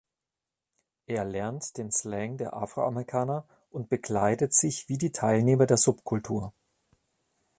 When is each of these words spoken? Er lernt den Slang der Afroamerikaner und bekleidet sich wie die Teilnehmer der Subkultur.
Er 1.05 1.23
lernt 1.25 1.77
den 1.77 1.91
Slang 1.91 2.37
der 2.39 2.53
Afroamerikaner 2.55 3.47
und 3.69 3.87
bekleidet 3.87 4.51
sich 4.51 4.89
wie 4.89 4.97
die 4.97 5.11
Teilnehmer 5.11 5.67
der 5.67 5.77
Subkultur. 5.77 6.53